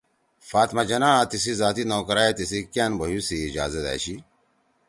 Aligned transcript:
فاطمہ 0.49 0.83
جناح 0.89 1.13
آں 1.19 1.25
تیسی 1.31 1.53
ذاتی 1.59 1.83
نوکرائے 1.89 2.31
تِیسی 2.37 2.59
کأن 2.73 2.91
بھیُو 2.99 3.21
سی 3.27 3.37
اجازت 3.47 3.85
أشی“ 3.93 4.15